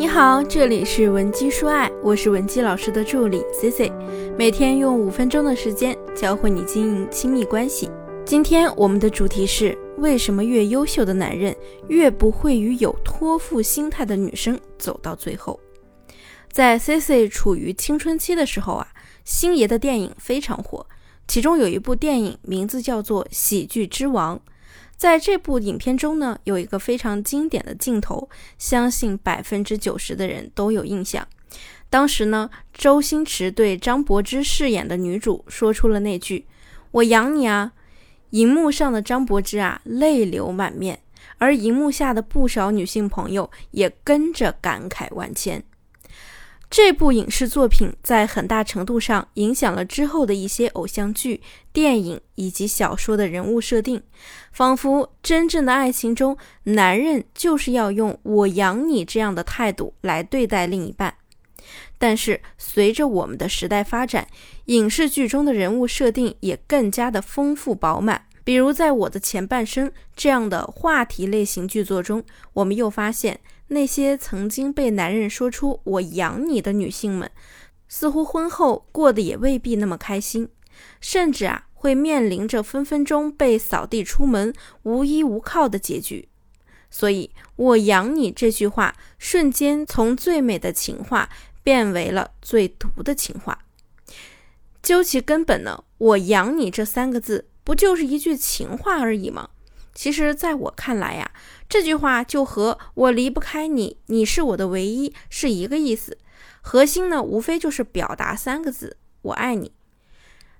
[0.00, 3.92] 你好，这里是文姬说爱，我是文姬老师的助理 C C，
[4.34, 7.90] 每天用五分钟的时间教会你经营亲密关系。
[8.24, 11.54] 今天我们的主题是为什么越优秀的男人
[11.88, 15.60] 越不会与有托付心态的女生走到最后？
[16.50, 18.88] 在 C C 处于青春期的时候啊，
[19.26, 20.86] 星爷的电影非常火，
[21.28, 24.38] 其中有一部电影名字叫做《喜剧之王》。
[25.00, 28.28] 在这部影片中呢，有一个非常经典的镜头，
[28.58, 31.26] 相信百分之九十的人都有印象。
[31.88, 36.44] 当时呢，周星驰对张柏芝饰演的女主说出了那句
[36.92, 37.72] “我养你啊”，
[38.28, 41.00] 荧幕上的张柏芝啊泪流满面，
[41.38, 45.64] 而荧幕下的不少女性朋友也跟着感慨万千。
[46.70, 51.40] 这部影视作品在很大程度上影响了之后的一些偶像剧、
[51.72, 54.00] 电影以及小说的人物设定，
[54.52, 61.12] 仿佛真正的爱情中，男人就是要用“我养你”这样的态度来对待另一半。
[61.98, 64.28] 但是，随着我们的时代发展，
[64.66, 68.26] 影视剧中的人物设定也更加的丰富饱满。
[68.44, 73.40] 比如，在我的前半生这样的话题类型剧作中，我们又发现。
[73.72, 77.30] 那些曾经被男人说出“我养你”的女性们，
[77.86, 80.48] 似乎婚后过得也未必那么开心，
[81.00, 86.28] 甚至啊会面临着分分钟被扫地出门、无依无靠的结局。
[86.90, 91.28] 所以，“我养你”这句话瞬间从最美的情话
[91.62, 93.60] 变为了最毒的情话。
[94.82, 99.50] 究其根本呢，“我养你”这三个字不就是一句情话而已吗？
[99.94, 101.30] 其实，在我看来呀，
[101.68, 106.16] 这句话就和我离不开你，你是我的唯一是一个意思。
[106.62, 109.72] 核心呢，无非就是表达三个字：我爱你。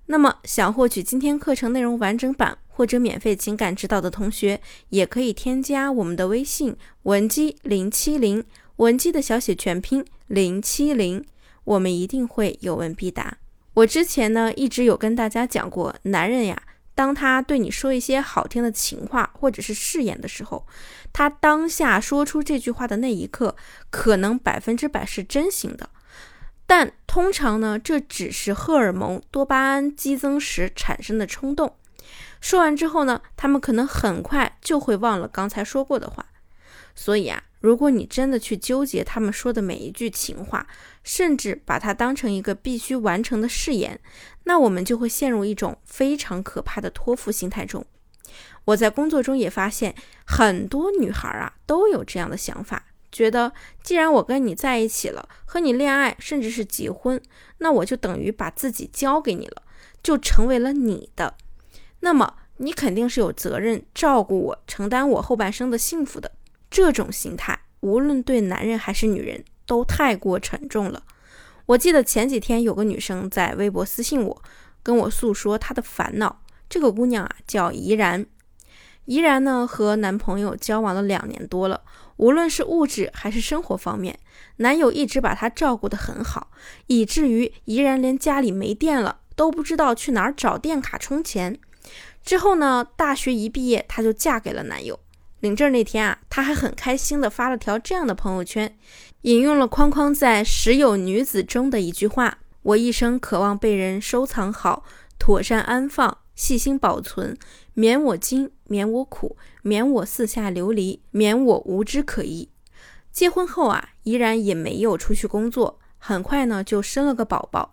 [0.06, 8.44] 那么，想获取今天课程内容完整版或者免费情感指导的同学，也可以添加我们的微信文姬零七零，
[8.76, 11.24] 文姬的小写全拼零七零，
[11.64, 13.38] 我们一定会有问必答。
[13.74, 16.60] 我之前呢，一直有跟大家讲过，男人呀。
[16.94, 20.66] 当他对你说一些好听的情话或者是誓言的时候，
[21.12, 23.56] 他当下说出这句话的那一刻，
[23.90, 25.90] 可能百分之百是真心的。
[26.66, 31.76] 但通常呢，这只是荷尔蒙多巴胺激增时产生的冲动。
[32.40, 36.26] 说完之后呢，他们可能很快就会忘了刚才说过的话。
[36.94, 37.42] 所以啊。
[37.60, 40.66] 如果你真的去纠结他们说的每一句情话，
[41.04, 44.00] 甚至把它当成一个必须完成的誓言，
[44.44, 47.84] 那我们就会陷入一种非常可怕的托付心态中。
[48.64, 49.94] 我在工作中也发现，
[50.26, 57.20] 很多女孩啊都有这样的想法，觉得既然我跟你在一起了，和你恋爱，甚至是结婚，
[57.58, 59.62] 那我就等于把自己交给你了，
[60.02, 61.34] 就成为了你的。
[62.00, 66.32] 那么你肯定是有责任照顾我，承担我后半生的幸福的。
[66.70, 71.02] 这种心态，无论对男人还是女人，都太过沉重了。
[71.66, 74.42] 我记得前几天有个女生在微博私信我，
[74.82, 76.42] 跟我诉说她的烦恼。
[76.68, 78.24] 这个姑娘啊，叫怡然。
[79.06, 81.82] 怡然呢，和男朋友交往了两年多了，
[82.16, 84.18] 无论是物质还是生活方面，
[84.56, 86.52] 男友一直把她照顾得很好，
[86.86, 91.58] 以至于怡然连家里没电了都不知道去哪儿找电卡充钱。
[92.24, 95.00] 之后呢，大学一毕业，她就嫁给了男友。
[95.40, 98.76] 领证那天啊，她还很开心的发了条这样的朋友圈，
[99.22, 104.84] 引用了框框在《十有女子》中的一句话：“我一生渴望被人收藏好，
[105.18, 107.36] 妥善安放，细心保存，
[107.72, 112.50] 免我惊，免我苦，免我四下流离，免我无枝可依。”
[113.10, 117.72] 结婚后啊，依然也没有出去工作，很快呢就生了个宝宝。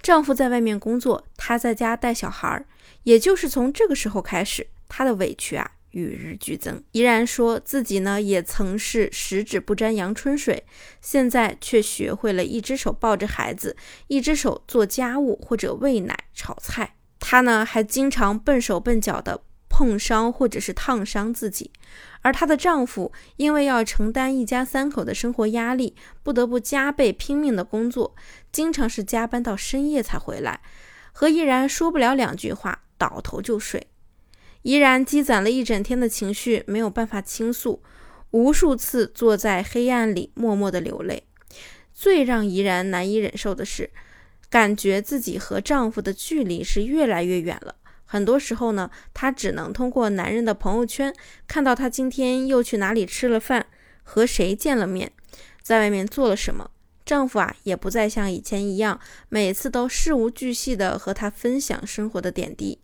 [0.00, 2.66] 丈夫在外面工作，她在家带小孩儿。
[3.04, 5.72] 也就是从这个时候开始，她的委屈啊。
[5.94, 10.64] 与日俱增，依然说自己呢也曾是十指不沾阳春水，
[11.00, 13.76] 现在却学会了一只手抱着孩子，
[14.08, 16.96] 一只手做家务或者喂奶、炒菜。
[17.20, 21.70] 她呢还经常笨手笨脚的碰伤或者是烫伤自己。
[22.22, 25.94] 而她的丈夫因为要承担一家三口的生活压力，
[26.24, 28.16] 不得不加倍拼命的工作，
[28.50, 30.60] 经常是加班到深夜才回来，
[31.12, 33.86] 和依然说不了两句话，倒头就睡。
[34.64, 37.82] 依然积攒了一整天的情绪没有办法倾诉，
[38.30, 41.24] 无数次坐在黑暗里默默的流泪。
[41.92, 43.90] 最让怡然难以忍受的是，
[44.48, 47.74] 感觉自己和丈夫的距离是越来越远了。
[48.06, 51.14] 很多时候呢，她只能通过男人的朋友圈
[51.46, 53.66] 看到他今天又去哪里吃了饭，
[54.02, 55.12] 和谁见了面，
[55.60, 56.70] 在外面做了什么。
[57.04, 62.78] 丈夫啊，也不再像以前一样，每次都事无巨细的和她分享生活的点滴。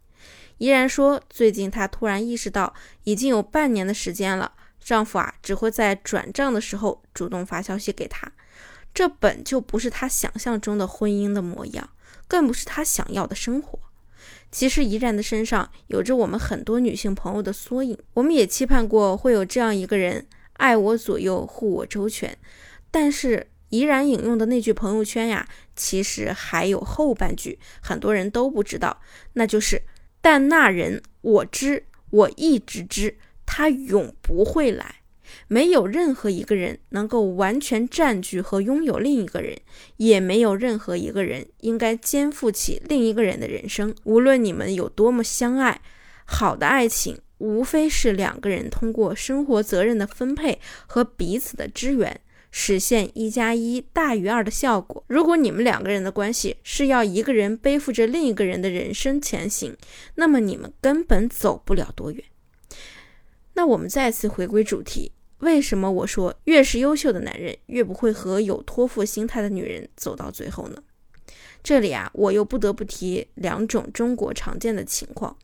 [0.61, 2.75] 依然说，最近她突然意识到，
[3.05, 8.31] 已经有半年的时间了，丈夫啊只会在转账的时候主动发消息给她，
[8.93, 11.89] 这本就不是她想象中的婚姻的模样，
[12.29, 13.79] 更不是她想要的生活。
[14.53, 20.27] 其实怡然的身上有着我们很多女性朋友的缩影，我们也期盼过会有这样一个人，
[20.59, 22.37] 爱我左右，护我周全。
[22.91, 29.01] 但是怡然引用的那句朋友圈呀，其实还有后半句，很多人都不知道，
[29.33, 29.81] 那就是
[30.21, 34.97] “但那人我知，我一直知，他永不会来。”
[35.47, 39.57] 没有任何一个人能够完全占据和拥有另一个人，
[39.97, 43.95] 也没有任何一个人应该肩负起另一个人的人生。
[44.03, 45.81] 无论你们有多么相爱，
[46.25, 50.59] 好的爱情无非是两个人通过生活责任的分配
[50.89, 52.21] 和彼此的支援，
[52.51, 55.05] 实现一加一大于二的效果。
[55.07, 59.77] 如果你们两个人的关系是要一个人背负着另一个人的人生前行，
[60.17, 62.25] 那么你们根本走不了多远。
[63.55, 65.13] 那我们再次回归主题。
[65.39, 70.83] 为什么我说越是优秀的男人越不会和有托付心态的女人走到最后呢？
[71.63, 75.37] 这里啊，我又不得不提两种中国常见的情况。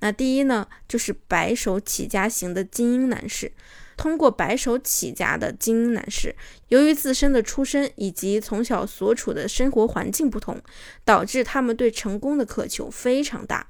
[0.00, 3.52] 那第一呢，就是白手起家型的精英男士。
[3.98, 6.34] 通过白手起家的精英男士，
[6.68, 10.58] 由于自身的出身以及从小所处的生活环境不同，
[11.04, 13.66] 导致他们对成功的渴求非常大。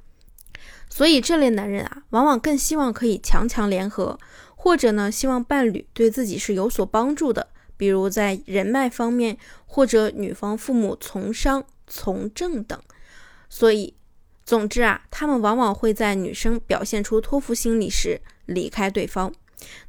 [0.90, 4.18] 所以这类男人啊，往往更希望可以强强联合。
[4.60, 12.76] 或者呢，希望伴侣对自己是有所帮助的，比如在人脉方面，或者女方父母从商、从政等。
[13.48, 13.94] 所以，
[14.44, 19.32] 总之啊，他们往往会在女生表现出托付心理时离开对方。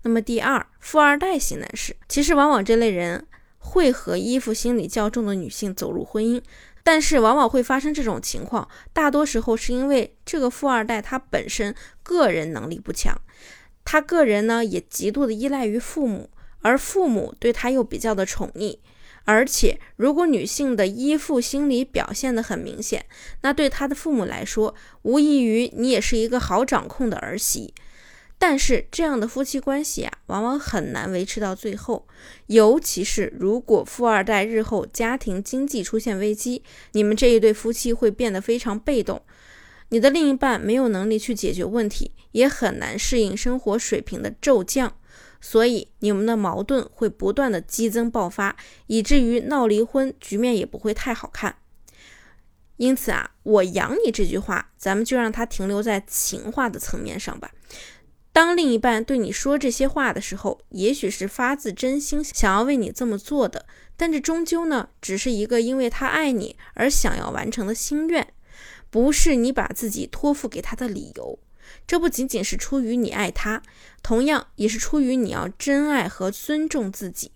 [0.03, 3.25] 那么，第二，富二代型男士，其实往往这类人
[3.57, 6.41] 会和依附心理较重的女性走入婚姻，
[6.83, 13.15] 但是往往会发生这种情况，大多时候是因为这个富二代他本身个人能力不强。
[13.85, 16.29] 他个人呢也极度的依赖于父母，
[16.61, 18.77] 而父母对他又比较的宠溺，
[19.25, 23.05] 而且如果女性的依附心理表现的很明显，
[23.41, 27.73] 那对他的父母来说，无异于你也是一个好掌控的儿媳。
[28.41, 32.07] 但是这样的夫妻关系啊，往往很难维持到最后，
[32.47, 36.63] 尤其是如果富二代日后家庭经济出现危机，
[36.93, 39.21] 你们这一对夫妻会变得非常被动。
[39.89, 44.95] 你的另一半没有能力去解决问题，也很难适应生活水平的骤降，
[45.41, 48.55] 所以你们的矛盾会不断的激增爆发，
[48.87, 51.57] 以至于闹离婚，局面也不会太好看。
[52.77, 57.51] 因此啊，我养你这句话，咱们就让它停留在情话的层面上吧。
[58.31, 63.65] 当另一半对你说这些话的时候，也许是发自真心想要为你这么做的，
[63.97, 68.33] 但这终究呢，只是一个因为他爱你而想要完成的心愿。
[68.91, 71.39] 不是你把自己托付给他的理由，
[71.85, 73.61] 这不仅仅是出于你爱他，
[74.01, 77.31] 同样也是出于你要真爱和尊重自己。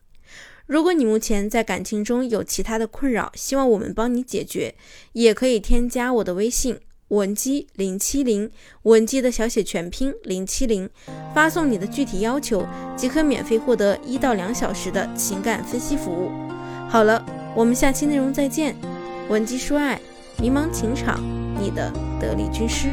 [0.65, 4.73] 如果你目前在感情中有其他的困扰，希望我们帮你解决，
[5.11, 6.79] 也可以添加我的微信
[7.13, 8.49] 文姬零七零，
[8.83, 10.89] 文姬的小写全拼零七零，
[11.33, 12.65] 发送你的具体要求，
[12.97, 16.31] 即可免费获得一到两小时的情感分析服务。
[16.89, 17.23] 好了，
[17.55, 18.75] 我们下期内容再见，
[19.29, 19.99] 文姬说爱。
[20.41, 21.21] 迷茫情场，
[21.61, 22.89] 你的得力军师。